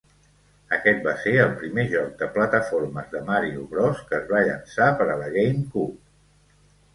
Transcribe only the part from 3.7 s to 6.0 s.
Bros que es va llançar per a la GameCube.